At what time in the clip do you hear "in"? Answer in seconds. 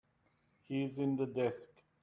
0.97-1.15